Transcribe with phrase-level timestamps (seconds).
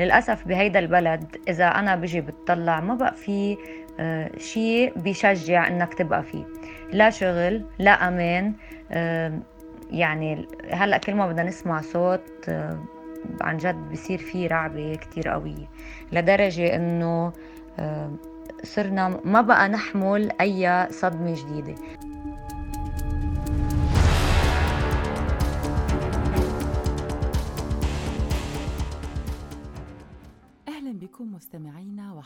[0.00, 3.56] للأسف بهيدا البلد إذا أنا بجي بتطلع ما بقى في
[4.00, 6.44] آه، شيء بيشجع إنك تبقى فيه.
[6.92, 8.52] لا شغل لا أمان
[8.92, 9.38] آه،
[9.90, 12.78] يعني هلأ كل ما بدنا نسمع صوت آه،
[13.40, 15.68] عن جد بصير في رعبة كتير قوية.
[16.12, 17.32] لدرجة إنه
[18.62, 21.74] صرنا ما بقى نحمل أي صدمة جديدة.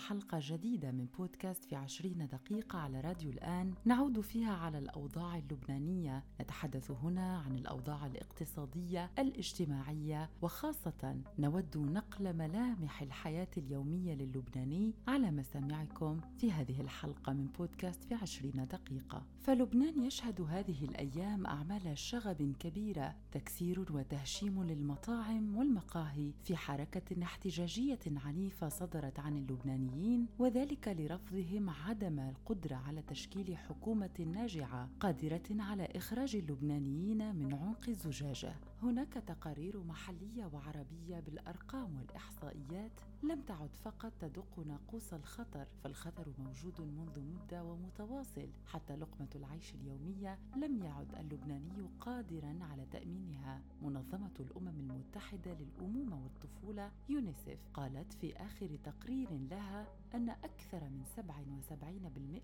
[0.09, 3.75] وحلقة جديدة من بودكاست في عشرين دقيقة على راديو الآن.
[3.85, 6.25] نعود فيها على الأوضاع اللبنانية.
[6.41, 16.21] نتحدث هنا عن الأوضاع الاقتصادية الاجتماعية وخاصة نود نقل ملامح الحياة اليومية للبناني على مسامعكم
[16.39, 19.27] في هذه الحلقة من بودكاست في عشرين دقيقة.
[19.41, 28.69] فلبنان يشهد هذه الأيام أعمال شغب كبيرة تكسير وتهشيم للمطاعم والمقاهي في حركة احتجاجية عنيفة
[28.69, 29.98] صدرت عن اللبنانيين.
[30.39, 38.53] وذلك لرفضهم عدم القدرة على تشكيل حكومة ناجعة قادرة على إخراج اللبنانيين من عنق الزجاجة.
[38.83, 42.91] هناك تقارير محلية وعربية بالأرقام والإحصائيات
[43.23, 48.49] لم تعد فقط تدق ناقوس الخطر فالخطر موجود منذ مدة ومتواصل.
[48.67, 53.63] حتى لقمة العيش اليومية لم يعد اللبناني قادرا على تأمينها.
[53.83, 61.23] منظمة الأمم المتحدة للأمومة والطفولة يونيسف قالت في آخر تقرير لها أن أكثر من 77%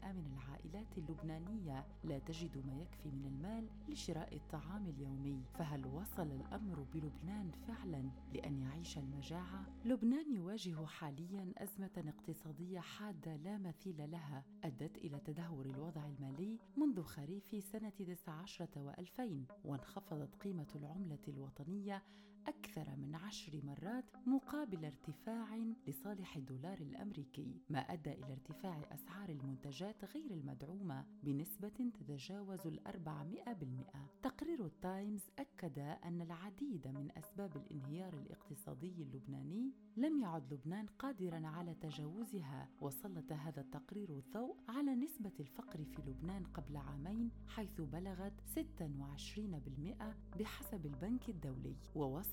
[0.05, 6.87] من العائلات اللبنانية لا تجد ما يكفي من المال لشراء الطعام اليومي فهل وصل الأمر
[6.95, 14.99] بلبنان فعلا لأن يعيش المجاعة؟ لبنان يواجه حاليا أزمة اقتصادية حادة لا مثيل لها أدت
[14.99, 19.23] إلى تدهور الوضع المالي منذ خريف سنة 19 و2000
[19.65, 22.03] وانخفضت قيمة العملة الوطنية
[22.47, 30.05] أكثر من عشر مرات مقابل ارتفاع لصالح الدولار الأمريكي ما أدى إلى ارتفاع أسعار المنتجات
[30.05, 34.11] غير المدعومة بنسبة تتجاوز الأربعمائة بالمئة.
[34.23, 41.75] تقرير التايمز أكد أن العديد من أسباب الانهيار الاقتصادي اللبناني لم يعد لبنان قادرا على
[41.75, 50.39] تجاوزها وسلط هذا التقرير الضوء على نسبة الفقر في لبنان قبل عامين حيث بلغت 26%
[50.39, 51.77] بحسب البنك الدولي.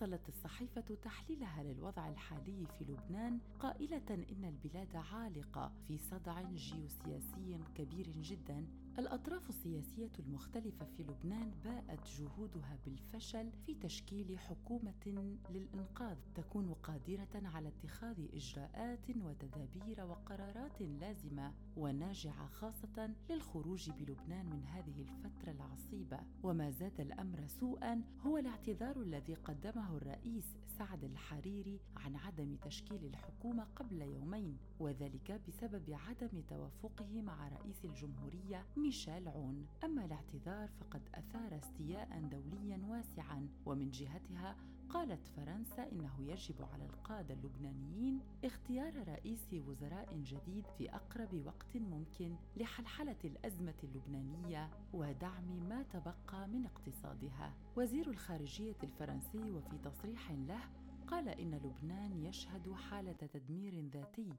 [0.01, 8.07] ووصلت الصحيفة تحليلها للوضع الحالي في لبنان قائلة إن البلاد عالقة في صدع جيوسياسي كبير
[8.09, 8.65] جدا
[8.99, 16.17] الأطراف السياسية المختلفة في لبنان باءت جهودها بالفشل في تشكيل حكومة للإنقاذ.
[16.35, 25.51] تكون قادرة على اتخاذ إجراءات وتدابير وقرارات لازمة وناجعة خاصة للخروج بلبنان من هذه الفترة
[25.51, 26.19] العصيبة.
[26.43, 30.45] وما زاد الأمر سوءا هو الاعتذار الذي قدمه الرئيس
[30.81, 38.65] سعد الحريري عن عدم تشكيل الحكومة قبل يومين وذلك بسبب عدم توافقه مع رئيس الجمهورية
[38.77, 39.67] ميشيل عون.
[39.83, 44.55] أما الاعتذار فقد أثار استياء دوليا واسعا ومن جهتها
[44.93, 52.35] قالت فرنسا إنه يجب على القادة اللبنانيين اختيار رئيس وزراء جديد في أقرب وقت ممكن
[52.57, 57.53] لحلحلة الأزمة اللبنانية ودعم ما تبقى من اقتصادها.
[57.75, 60.59] وزير الخارجية الفرنسي وفي تصريح له
[61.07, 64.33] قال إن لبنان يشهد حالة تدمير ذاتي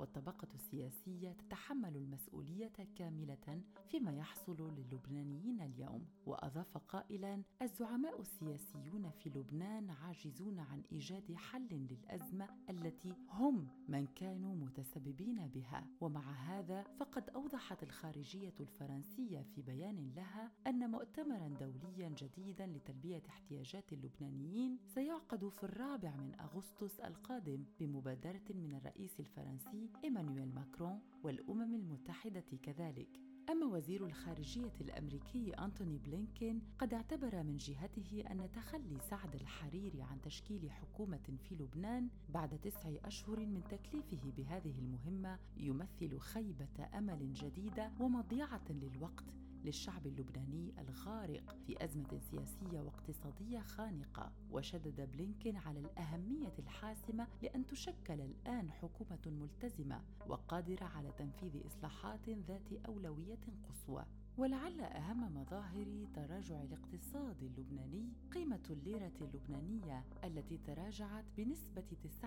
[0.00, 9.90] والطبقة السياسية تتحمل المسؤولية كاملة فيما يحصل للبنانيين اليوم، وأضاف قائلا: الزعماء السياسيون في لبنان
[9.90, 17.82] عاجزون عن إيجاد حل للأزمة التي هم من كانوا متسببين بها، ومع هذا فقد أوضحت
[17.82, 26.16] الخارجية الفرنسية في بيان لها أن مؤتمرا دوليا جديدا لتلبية احتياجات اللبنانيين سيعقد في الرابع
[26.16, 33.20] من أغسطس القادم بمبادرة من الرئيس الفرنسي إيمانويل ماكرون والأمم المتحدة كذلك.
[33.50, 40.20] أما وزير الخارجية الأمريكي أنتوني بلينكين قد اعتبر من جهته أن تخلي سعد الحريري عن
[40.20, 47.90] تشكيل حكومة في لبنان بعد تسع أشهر من تكليفه بهذه المهمة يمثل خيبة أمل جديدة
[48.00, 49.24] ومضيعة للوقت
[49.64, 58.20] للشعب اللبناني الغارق في أزمة سياسية واقتصادية خانقة وشدد بلينكين على الأهمية الحاسمة لأن تشكل
[58.20, 64.04] الآن حكومة ملتزمة وقادرة على تنفيذ إصلاحات ذات أولوية قصوى.
[64.38, 71.84] ولعل أهم مظاهر تراجع الاقتصاد اللبناني قيمة الليرة اللبنانية التي تراجعت بنسبة
[72.22, 72.26] 90%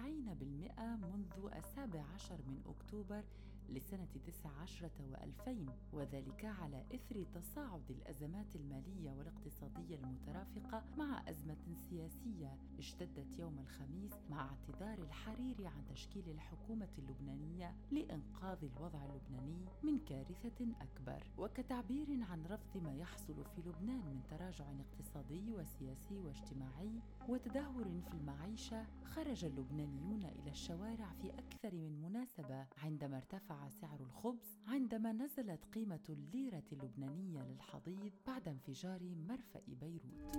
[0.82, 3.24] منذ السابع عشر من أكتوبر
[3.70, 13.40] لسنة 19 و2000 وذلك على إثر تصاعد الأزمات المالية والاقتصادية المترافقة مع أزمة سياسية اشتدت
[13.40, 21.24] يوم الخميس مع اعتذار الحريري عن تشكيل الحكومة اللبنانية لإنقاذ الوضع اللبناني من كارثة أكبر.
[21.38, 28.86] وكتعبير عن رفض ما يحصل في لبنان من تراجع اقتصادي وسياسي واجتماعي وتدهور في المعيشة
[29.06, 36.00] خرج اللبنانيون إلى الشوارع في أكثر من مناسبة عندما ارتفع سعر الخبز عندما نزلت قيمة
[36.10, 40.34] الليرة اللبنانية للحضيض بعد انفجار مرفأ بيروت.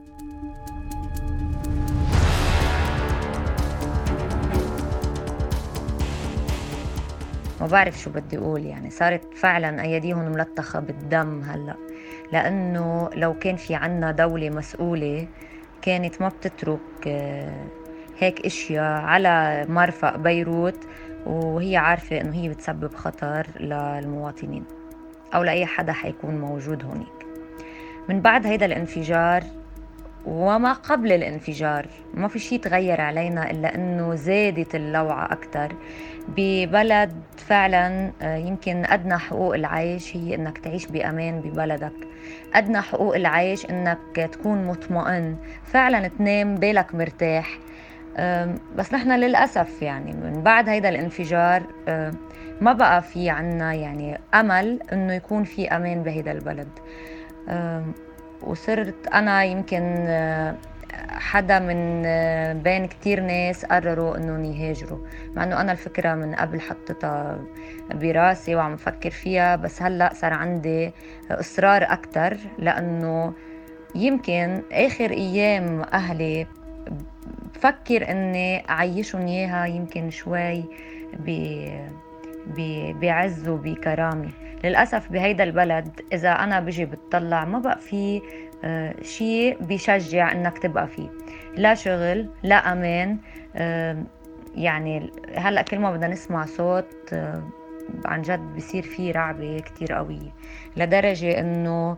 [7.61, 11.77] ما بعرف شو بدي أقول يعني صارت فعلا ايديهم ملطخة بالدم هلأ
[12.33, 15.29] لأنه لو كان في عنا دولة مسؤولة
[15.83, 17.67] كانت ما بتترك آه،
[18.19, 20.85] هيك إشياء على مرفأ بيروت
[21.27, 24.65] وهي عارفة إنه هي بتسبب خطر للمواطنين
[25.35, 27.27] أو لأي حدا حيكون موجود هونيك.
[28.09, 29.45] من بعد هيدا الانفجار
[30.27, 35.73] وما قبل الانفجار ما في شيء تغير علينا إلا أنه زادت اللوعة أكثر
[36.29, 41.93] ببلد فعلا آه، يمكن أدنى حقوق العيش هي أنك تعيش بأمان ببلدك.
[42.55, 43.99] أدنى حقوق العيش أنك
[44.33, 45.37] تكون مطمئن.
[45.65, 47.59] فعلا تنام بالك مرتاح.
[48.77, 51.63] بس نحن للأسف يعني من بعد هيدا الانفجار
[52.61, 56.69] ما بقى في عنا يعني أمل أنه يكون في أمان بهيدا البلد.
[58.43, 60.57] وصرت أنا يمكن آه،
[61.09, 64.99] حدا من آه، بين كتير ناس قرروا إنهم يهاجروا
[65.35, 67.39] مع إنه أنا الفكرة من قبل حطيتها
[67.95, 70.93] براسي وعم فكر فيها بس هلأ صار عندي
[71.31, 73.33] إصرار أكثر لأنه
[73.95, 76.47] يمكن آخر أيام أهلي
[77.55, 80.65] بفكر إني أعيشهم إياها يمكن شوي
[83.03, 84.31] بعز وبكرامة.
[84.65, 88.23] للأسف بهيدا البلد إذا أنا بجي بتطلع ما بقى في
[88.65, 91.09] آه، شيء بيشجع إنك تبقى فيه.
[91.57, 93.19] لا شغل لا أمان
[93.57, 94.05] آه،
[94.55, 97.43] يعني هلأ كل ما بدنا نسمع صوت آه،
[98.05, 100.33] عن جد بصير في رعبة كتير قوية.
[100.77, 101.97] لدرجة إنه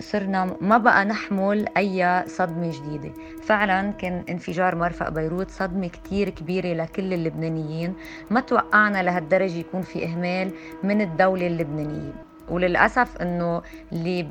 [0.00, 3.12] صرنا ما بقى نحمل أي صدمة جديدة.
[3.42, 7.94] فعلا كان انفجار مرفأ بيروت صدمة كتير كبيرة لكل اللبنانيين.
[8.30, 10.50] ما توقعنا لهالدرجة يكون في إهمال
[10.82, 12.12] من الدولة اللبنانية.
[12.48, 13.62] وللأسف أنه
[13.92, 14.22] اللي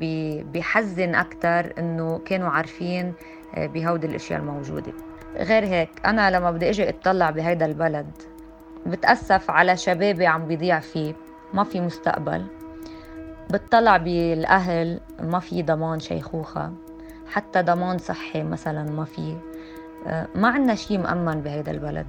[0.52, 3.12] بيحزن أكتر أنه كانوا عارفين
[3.54, 4.92] آه، بهودي الأشياء الموجودة.
[5.36, 8.06] غير هيك أنا لما بدي أجي أطلع بهيدا البلد
[8.86, 11.14] بتأسف على شبابي عم بيضيع فيه.
[11.54, 12.46] ما في مستقبل.
[13.50, 16.72] بتطلع بالأهل ما في ضمان شيخوخة
[17.28, 19.36] حتى ضمان صحي مثلا ما في.
[20.06, 22.06] آه، ما عنا شيء مأمن بهيدا البلد.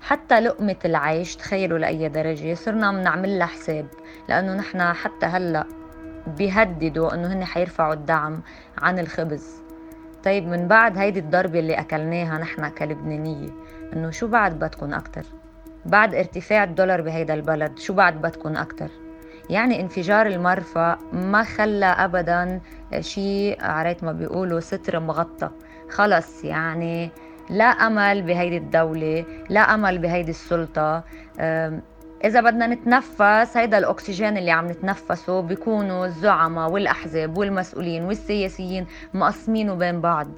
[0.00, 3.86] حتى لقمة العيش تخيلوا لأي درجة صرنا بنعمل لها حساب
[4.28, 5.64] لأنه نحن حتى هلأ
[6.26, 8.42] بيهددوا أنه هن حيرفعوا الدعم
[8.78, 9.62] عن الخبز.
[10.24, 13.48] طيب من بعد هيدي الضربة اللي أكلناها نحن كلبنانية
[13.92, 15.22] أنه شو بعد بدكم أكتر؟
[15.86, 19.01] بعد ارتفاع الدولار بهيدا البلد شو بعد بدكم أكتر؟
[19.50, 22.60] يعني انفجار المرفأ ما خلى ابدا
[23.00, 25.50] شيء عريت ما بيقولوا ستر مغطى.
[25.90, 27.10] خلص يعني
[27.50, 31.04] لا أمل بهيدي الدولة لا أمل بهيدي السلطة.
[32.24, 40.00] إذا بدنا نتنفس هيدا الأكسجين اللي عم نتنفسه بيكونوا الزعماء والأحزاب والمسؤولين والسياسيين مقسمينه بين
[40.00, 40.28] بعض.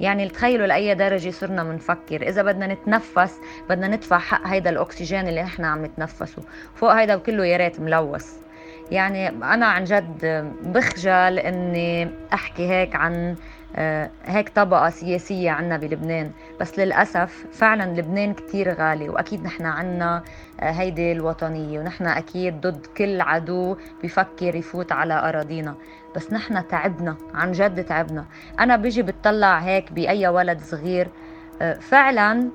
[0.00, 2.28] يعني تخيلوا لأي درجة صرنا منفكر.
[2.28, 3.34] إذا بدنا نتنفس
[3.70, 6.42] بدنا ندفع حق هيدا الأكسجين اللي نحن عم نتنفسه.
[6.74, 8.47] فوق هيدا كله يا ريت ملوث.
[8.90, 13.36] يعني أنا عن جد بخجل إني أحكي هيك عن
[13.76, 16.30] آه، هيك طبقة سياسية عنا بلبنان.
[16.60, 20.22] بس للأسف فعلا لبنان كتير غالي وأكيد نحن عنا
[20.60, 25.74] آه، هيدي الوطنية ونحن أكيد ضد كل عدو بفكر يفوت على أراضينا.
[26.16, 28.24] بس نحن تعبنا عن جد تعبنا.
[28.60, 31.08] أنا بيجي بتطلع هيك بأي ولد صغير
[31.80, 32.48] فعلا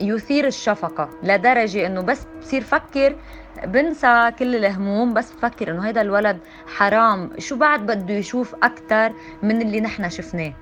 [0.00, 3.16] يثير الشفقة لدرجة إنه بس بصير فكر
[3.64, 6.38] بنسى كل الهموم بس بفكر إنه هيدا الولد
[6.76, 7.30] حرام.
[7.38, 10.52] شو بعد بده يشوف أكثر من اللي نحن شفناه؟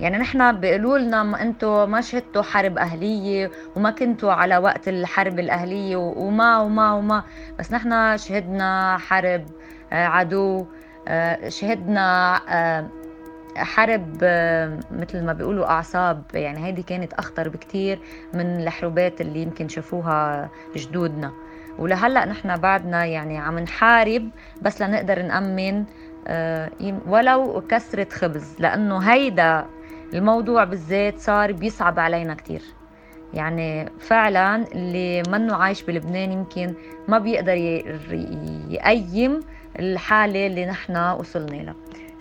[0.00, 5.96] يعني نحن بيقولوا لنا أنتم ما شهدتوا حرب أهلية وما كنتوا على وقت الحرب الأهلية
[5.96, 7.22] وما وما وما.
[7.58, 9.44] بس نحن شهدنا حرب
[9.92, 10.66] آه، عدو
[11.08, 12.88] آه، شهدنا آه،
[13.64, 14.16] حرب
[14.90, 16.22] مثل ما بيقولوا أعصاب.
[16.34, 17.98] يعني هيدي كانت أخطر بكتير
[18.34, 21.32] من الحروبات اللي يمكن شافوها جدودنا.
[21.78, 24.30] ولهلأ نحن بعدنا يعني عم نحارب
[24.62, 25.84] بس لنقدر نأمن
[26.26, 26.70] آه،
[27.06, 28.56] ولو كسرة خبز.
[28.58, 29.66] لأنه هيدا
[30.14, 32.62] الموضوع بالذات صار بيصعب علينا كتير.
[33.34, 36.74] يعني فعلا اللي منه عايش بلبنان يمكن
[37.08, 37.54] ما بيقدر
[38.70, 39.40] يقيم
[39.78, 41.74] الحالة اللي نحن وصلنا لها.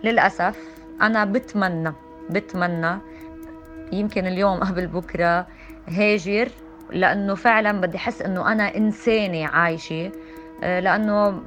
[0.04, 1.94] للأسف أنا بتمنى
[2.30, 3.00] بتمنى
[3.92, 5.48] يمكن اليوم قبل بكرة
[5.88, 6.50] هاجر
[6.90, 10.12] لأنه فعلا بدي أحس أنه أنا إنسانة عايشة.
[10.64, 11.42] آه، لأنه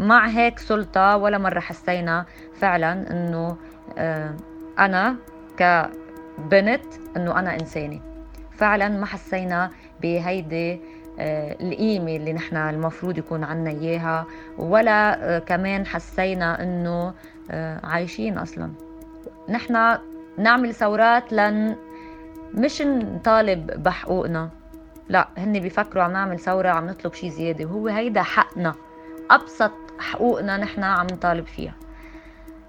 [0.00, 3.56] مع هيك سلطة ولا مرة حسينا فعلا أنه
[3.98, 4.34] آه،
[4.78, 5.16] أنا
[5.56, 6.84] كبنت
[7.16, 8.00] أنه أنا إنسانة.
[8.56, 9.70] فعلا ما حسينا
[10.02, 10.80] بهيدي
[11.18, 14.26] آه، القيمة اللي نحن المفروض يكون عنا إياها
[14.58, 17.14] ولا كمان حسينا أنه
[17.84, 18.72] عايشين أصلا.
[19.48, 19.98] نحن
[20.38, 21.76] نعمل ثورات لن
[22.54, 24.50] مش نطالب بحقوقنا.
[25.08, 27.64] لا هن بيفكروا عم نعمل ثورة عم نطلب شيء زيادة.
[27.64, 28.74] وهو هيدا حقنا
[29.30, 31.74] أبسط حقوقنا نحن عم نطالب فيها.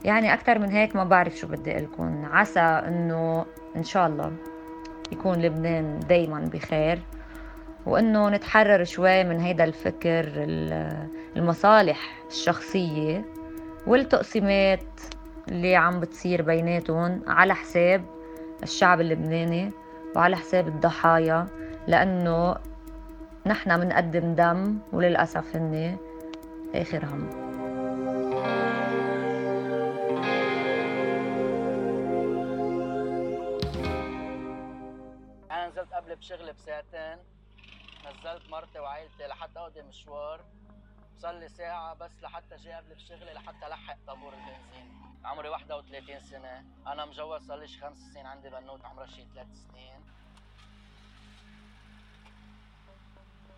[0.03, 3.45] يعني أكثر من هيك ما بعرف شو بدي لكم عسى إنه
[3.75, 4.31] إن شاء الله
[5.11, 6.99] يكون لبنان دايما بخير
[7.85, 10.25] وإنه نتحرر شوي من هيدا الفكر
[11.35, 13.25] المصالح الشخصية.
[13.87, 15.01] والتقسيمات
[15.47, 18.05] اللي عم بتصير بيناتهم على حساب
[18.63, 19.71] الشعب اللبناني
[20.15, 21.47] وعلى حساب الضحايا
[21.87, 22.55] لأنه
[23.45, 25.97] نحن منقدم دم وللأسف هن
[26.75, 27.29] آخر هم
[35.51, 37.17] أنا نزلت قبل بشغل بساعتين
[38.05, 40.41] نزلت مرتي وعائلتي لحتى أقضي مشوار.
[41.21, 45.17] صار لي ساعة بس لحتى جاي قبل بشغلي لحتى ألحق طابور البنزين.
[45.25, 46.65] عمري 31 سنة.
[46.87, 50.01] أنا مجوز صار لي خمس سنين عندي بنوت عمرها شي ثلاث سنين.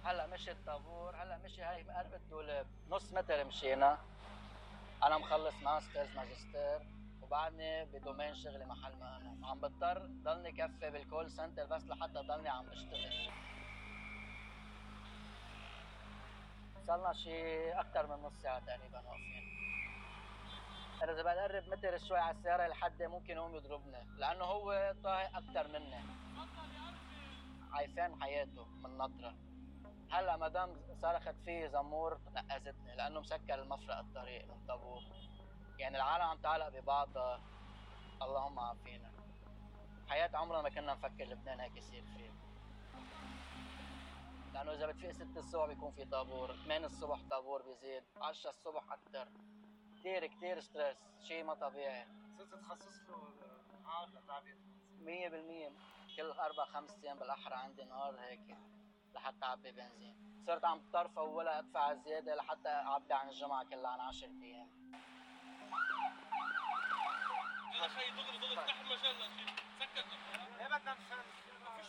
[0.06, 2.68] هلأ مشي الطابور هلأ مشي هاي قرب الدولاب.
[2.89, 3.98] نص متر مشينا.
[5.03, 6.80] أنا مخلص masters ماجستير.
[7.22, 9.48] وبعدني بدومين شغلي محل ما أنا.
[9.48, 13.50] عم بضطر ضلني كفي بال call center بس لحتى ضلني عم بشتغل.
[16.88, 19.43] صرنا شي أكثر من نص ساعة تقريبا واقفين.
[21.03, 25.67] أنا إذا بقرب متر شوي على السيارة لحد ممكن يقوم يضربني لأنه هو طاقق أكثر
[25.67, 26.03] مني.
[27.73, 29.35] عايفان حياته من نطرة.
[30.11, 35.01] هلأ مدام صرخت فيه زمور نقزتني لأنه مسكر المفرق الطريق من طابور.
[35.79, 37.41] يعني العالم عم تعلق ببعضها
[38.21, 39.11] اللهم عافينا.
[40.09, 42.31] حياة عمرنا ما كنا نفكر لبنان هيك يصير فيه.
[44.53, 49.27] لأنه إذا بتفيق 6 الصبح بيكون في طابور 8 الصبح طابور بيزيد 10 الصبح أكثر
[50.00, 52.08] كثير كثير ستريس شيء ما طبيعي.
[52.38, 53.34] صرت تخصص له
[53.84, 54.55] نهار لتعبئه
[55.00, 55.72] 100%
[56.17, 58.58] كل أربع خمس أيام بالأحرى عندي نهار هيك
[59.15, 60.43] لحتى أعبي بنزين.
[60.48, 64.70] صرت عم طرفة ولا أدفع زيادة لحتى أعبي عن الجمعة كلها عن 10 أيام.
[67.74, 69.15] يا أخي دغري دغري افتح المجال
[69.79, 70.05] سكر
[70.60, 71.17] إيه بدنا مشان
[71.63, 71.88] ما فيش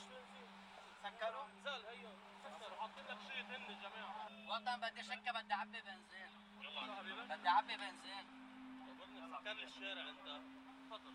[1.03, 2.11] سكروا؟ نزل هيو
[2.45, 6.31] سكروا حاطين لك شيء هن الجماعة وطن بدي شكة بدي أعبي بنزين.
[6.61, 8.27] يلا حبيبي بدي أعبي بنزين.
[9.33, 10.41] سكر لي الشارع انت
[10.91, 11.13] تفضل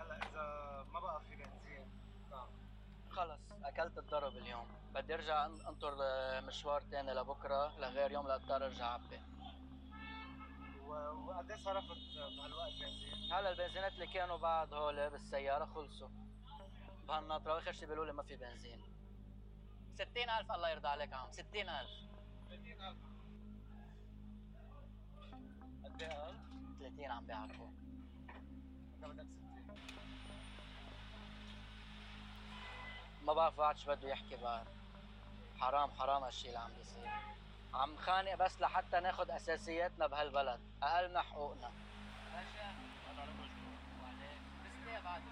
[0.00, 0.46] هلا إذا
[0.92, 1.90] ما بقى في بنزين.
[3.10, 4.66] خلص أكلت الضرب اليوم.
[4.94, 5.96] بدي أرجع أنطر
[6.40, 9.20] مشوار تاني لبكرة لغير يوم لاضطر أرجع أعبي.
[10.92, 16.08] وقد إيه صرفت بهالوقت بنزين؟ هلا البنزينات اللي كانوا بعد هول بالسيارة خلصوا.
[17.08, 18.82] بهالنطره وأخر شي بيقولوا لي ما في بنزين.
[19.94, 21.88] 60000 الله يرضى عليك عم 60000
[22.48, 22.96] 30000
[25.84, 26.34] قد إيه قال؟
[26.78, 27.68] 30 عم بيعرفوا
[28.94, 29.76] انت بدك 60
[33.22, 34.66] ما بعرف بعد شو بده يحكي بعد.
[35.60, 37.10] حرام حرام هالشي اللي عم بيصير.
[37.74, 40.60] عم خانق بس لحتى ناخد أساسياتنا بهالبلد.
[40.82, 41.72] أقل من حقوقنا.
[42.34, 42.70] باشا
[43.10, 45.22] أنا رجل بعد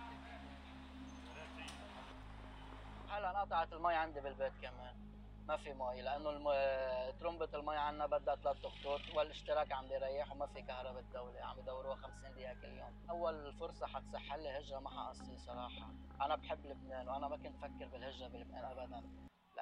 [3.10, 4.94] هلا انقطعت المي عندي بالبيت كمان.
[5.48, 6.48] ما في مي لأنه الم...
[7.20, 11.96] ترمبة المي عنا بدها ثلاث خطوط والاشتراك عم بيريح وما في كهرباء الدولة عم يدوروها
[11.96, 13.06] 50 دقيقة كل يوم.
[13.10, 15.90] أول فرصة حتصح لي هجرة ما حقصي صراحة.
[16.20, 19.02] أنا بحب لبنان وأنا ما كنت فكر بالهجرة بلبنان أبدا.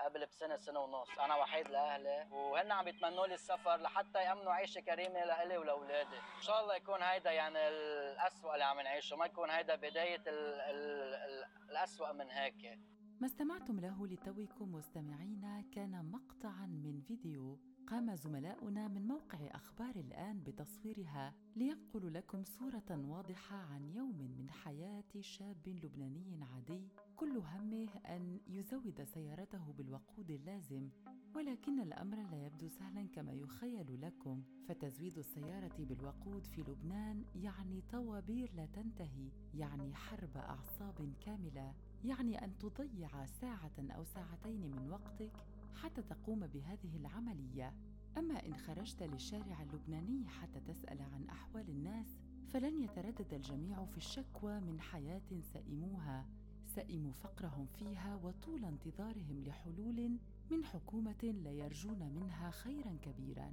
[0.04, 1.18] قبل بسنة سنة ونص.
[1.18, 6.16] أنا وحيد لأهلي وهن عم يتمنوا لي السفر لحتى يأمنوا عيشة كريمة لإلي ولأولادي.
[6.36, 10.60] إن شاء الله يكون هيدا يعني الأسوأ اللي عم نعيشه ما يكون هيدا بداية ال...
[10.60, 11.14] ال...
[11.14, 11.44] ال...
[11.70, 12.78] الأسوأ من هيك.
[13.20, 17.58] ما استمعتم له لتوكم مستمعينا كان مقطعا من فيديو
[17.90, 25.20] قام زملاؤنا من موقع أخبار الآن بتصويرها لينقلوا لكم صورة واضحة عن يوم من حياة
[25.20, 30.88] شاب لبناني عادي كل همه أن يزود سيارته بالوقود اللازم
[31.34, 34.42] ولكن الأمر لا يبدو سهلا كما يخيل لكم.
[34.68, 42.58] فتزويد السيارة بالوقود في لبنان يعني طوابير لا تنتهي يعني حرب أعصاب كاملة يعني أن
[42.58, 45.32] تضيع ساعة أو ساعتين من وقتك
[45.82, 47.74] حتى تقوم بهذه العملية.
[48.18, 52.16] أما إن خرجت للشارع اللبناني حتى تسأل عن أحوال الناس
[52.48, 56.26] فلن يتردد الجميع في الشكوى من حياة سئموها.
[56.66, 60.18] سئموا فقرهم فيها وطول انتظارهم لحلول
[60.50, 63.52] من حكومة لا يرجون منها خيرا كبيرا.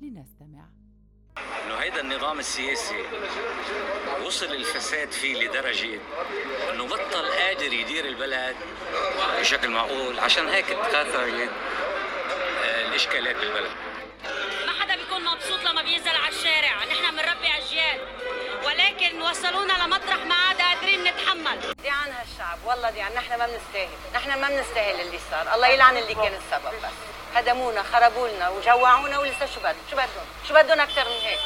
[0.00, 0.85] لنستمع.
[1.38, 3.04] انه هيدا النظام السياسي
[4.24, 6.00] وصل الفساد فيه لدرجة
[6.70, 8.56] انه بطل قادر يدير البلد
[9.40, 10.20] بشكل معقول.
[10.20, 11.50] عشان هيك تكاثرت
[12.64, 13.70] آه، الإشكالات بالبلد.
[14.66, 16.84] ما حدا بيكون مبسوط لما بينزل على الشارع.
[16.84, 18.00] نحن بنربي أجيال
[18.64, 20.45] ولكن وصلونا لمطرح ما
[21.54, 23.88] نتحمل دي هالشعب والله دي نحن ما بنستاهل.
[24.14, 25.54] نحن ما بنستاهل اللي صار.
[25.54, 26.90] الله يلعن اللي كان السبب بس.
[27.34, 31.38] هدمونا خربوا لنا وجوعونا ولسه شو بدهم شو بدهم؟ شو بدهم أكثر من هيك؟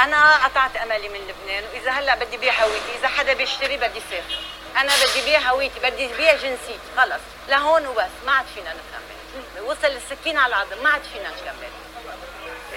[0.00, 4.38] أنا قطعت أملي من لبنان وإذا هلأ بدي بيع هويتي إذا حدا بيشتري بدي سافر.
[4.76, 7.20] أنا بدي بيع هويتي بدي بيع جنسيتي خلص.
[7.48, 8.10] لهون وبس.
[8.26, 9.62] ما عاد فينا نكمل.
[9.62, 10.82] وصل السكين على العظم.
[10.82, 11.70] ما عاد فينا نكمل.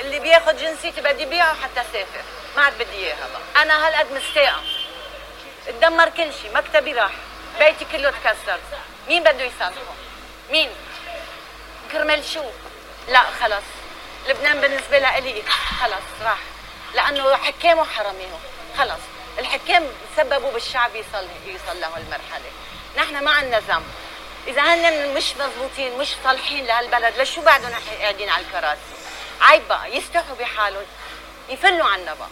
[0.02, 2.24] اللي بياخذ جنسيتي بدي بيعه حتى سافر.
[2.56, 3.64] ما عاد بدي إياها بقى.
[3.64, 4.64] أنا هالقد مستاءة.
[5.68, 7.12] اتدمر كل شيء مكتبي راح
[7.60, 8.60] بيتي كله تكسر.
[9.08, 9.72] مين بده يصلحه
[10.52, 10.70] مين؟
[11.92, 12.44] كرمال شو؟
[13.08, 13.64] لا خلص
[14.28, 15.44] لبنان بالنسبة لإلي
[15.82, 16.40] خلص راح.
[16.94, 18.40] لأنه حكامه حرمينه
[18.78, 19.02] خلص
[19.40, 22.52] الحكام سببوا بالشعب يصل يوصل له المرحلة.
[22.98, 23.86] نحن ما عندنا ذنب
[24.48, 27.72] إذا هن مش مزبوطين مش صالحين لهالبلد لشو بعدهم
[28.02, 28.82] قاعدين على الكراسي؟
[29.42, 30.86] عيب بقى يستحوا بحالهم.
[31.50, 32.28] يفلوا عنا بقى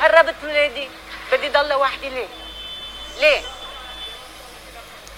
[0.00, 0.88] هربت ولادي.
[1.32, 2.28] بدي ضل لوحدي ليه؟
[3.20, 3.42] ليه؟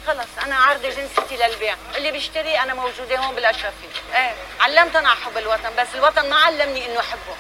[0.07, 1.77] خلص أنا عارضه جنسيتي للبيع.
[1.97, 3.89] اللي بيشتري أنا موجودة هون بالأشرفية.
[4.15, 7.37] إيه علمت أنا احب الوطن بس الوطن ما علمني إنه أحبه.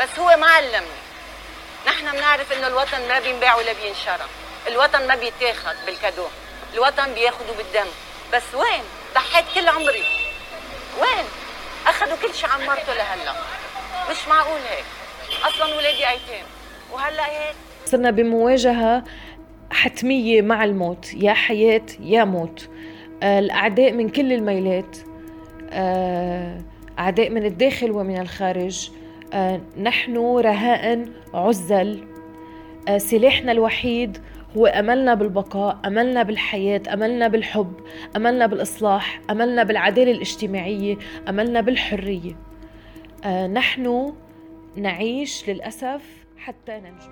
[0.00, 1.00] بس هو ما علمني.
[1.86, 4.26] نحن بنعرف إنه الوطن ما بينباع ولا بينشرى
[4.66, 6.28] الوطن ما بيتاخد بالكادو.
[6.74, 7.88] الوطن بياخده بالدم.
[8.32, 10.32] بس وين؟ ضحيت كل عمري.
[10.98, 11.24] وين؟
[11.86, 13.34] أخذوا كل شيء عمرته لهلا.
[14.10, 14.84] مش معقول هيك.
[15.44, 16.46] أصلا ولادي أيتام.
[16.94, 17.54] وهلا هيك.
[17.84, 19.04] صرنا بمواجهة
[19.70, 21.14] حتمية مع الموت.
[21.14, 22.68] يا حياة يا موت.
[23.22, 24.96] آه، الأعداء من كل الميلات.
[25.70, 26.60] آه،
[26.98, 28.90] أعداء من الداخل ومن الخارج.
[29.32, 32.04] آه، نحن رهائن عزل.
[32.96, 34.18] سلاحنا الوحيد
[34.56, 37.72] هو أملنا بالبقاء أملنا بالحياة أملنا بالحب
[38.16, 40.96] أملنا بالإصلاح أملنا بالعدالة الاجتماعية
[41.28, 42.36] أملنا بالحرية.
[43.52, 44.12] نحن
[44.76, 46.02] نعيش للأسف
[46.40, 47.10] حتى ننجو.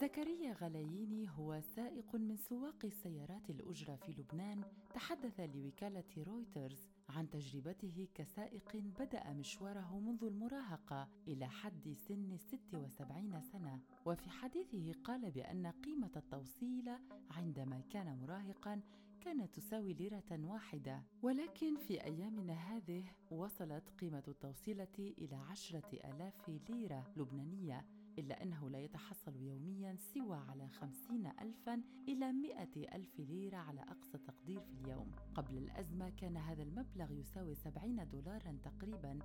[0.00, 4.62] زكريا غلاييني هو سائق من سواق السيارات الأجرة في لبنان
[4.94, 13.80] تحدث لوكالة رويترز عن تجربته كسائق بدأ مشواره منذ المراهقة إلى حد سن 76 سنة.
[14.06, 16.90] وفي حديثه قال بأن قيمة التوصيل
[17.30, 18.80] عندما كان مراهقا
[19.24, 21.02] كانت تساوي ليرة واحدة.
[21.22, 27.84] ولكن في أيامنا هذه وصلت قيمة التوصيلة إلى عشرة آلاف ليرة لبنانية
[28.18, 34.18] إلا أنه لا يتحصل يوميا سوى على خمسين ألفا إلى مئة ألف ليرة على أقصى
[34.18, 35.10] تقدير في اليوم.
[35.34, 39.18] قبل الأزمة كان هذا المبلغ يساوي سبعين دولارا تقريبا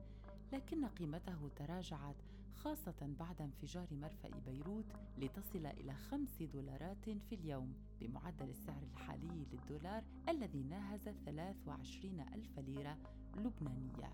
[0.54, 2.16] لكن قيمته تراجعت
[2.56, 4.86] خاصة بعد انفجار مرفأ بيروت
[5.18, 12.98] لتصل إلى خمس دولارات في اليوم بمعدل السعر الحالي للدولار الذي ناهز 23 ألف ليرة
[13.38, 14.14] لبنانية.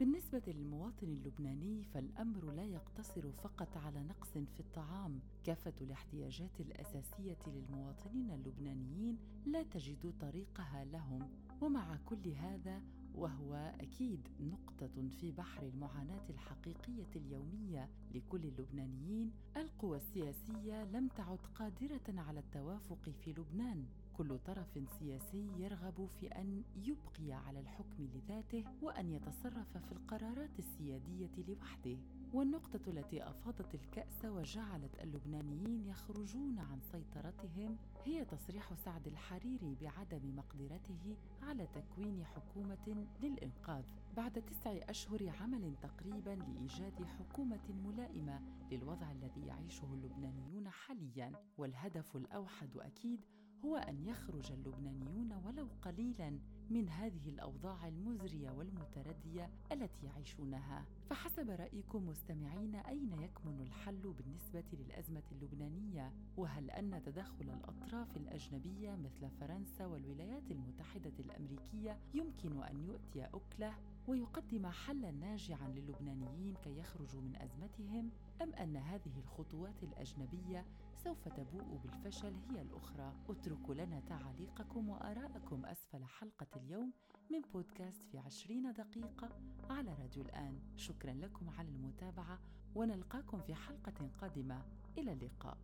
[0.00, 8.30] بالنسبة للمواطن اللبناني فالأمر لا يقتصر فقط على نقص في الطعام، كافة الاحتياجات الأساسية للمواطنين
[8.30, 11.28] اللبنانيين لا تجد طريقها لهم،
[11.60, 12.82] ومع كل هذا
[13.14, 19.32] وهو أكيد نقطة في بحر المعاناة الحقيقية اليومية لكل اللبنانيين.
[19.56, 23.84] القوى السياسية لم تعد قادرة على التوافق في لبنان.
[24.16, 31.30] كل طرف سياسي يرغب في أن يبقي على الحكم لذاته وأن يتصرف في القرارات السيادية
[31.48, 31.96] لوحده.
[32.32, 41.16] والنقطة التي أفاضت الكأس وجعلت اللبنانيين يخرجون عن سيطرتهم هي تصريح سعد الحريري بعدم مقدرته
[41.42, 43.84] على تكوين حكومة للإنقاذ.
[44.16, 48.40] بعد تسع أشهر عمل تقريبا لإيجاد حكومة ملائمة
[48.72, 53.20] للوضع الذي يعيشه اللبنانيون حاليا والهدف الأوحد أكيد
[53.64, 56.38] هو أن يخرج اللبنانيون ولو قليلا
[56.70, 60.84] من هذه الأوضاع المزرية والمتردية التي يعيشونها.
[61.10, 69.30] فحسب رأيكم مستمعين أين يكمن الحل بالنسبة للأزمة اللبنانية؟ وهل أن تدخل الأطراف الأجنبية مثل
[69.40, 73.74] فرنسا والولايات المتحدة الأمريكية يمكن أن يؤتي أكلة
[74.08, 78.10] ويقدم حلا ناجعا للبنانيين كي يخرجوا من أزمتهم
[78.42, 80.64] أم أن هذه الخطوات الأجنبية
[81.04, 83.12] سوف تبوء بالفشل هي الأخرى.
[83.28, 86.92] اتركوا لنا تعاليقكم وآرائكم أسفل حلقة اليوم
[87.30, 89.28] من بودكاست في عشرين دقيقة
[89.70, 90.58] على راديو الآن.
[90.76, 92.38] شكرا لكم على المتابعة
[92.74, 94.62] ونلقاكم في حلقة قادمة.
[94.98, 95.58] إلى اللقاء.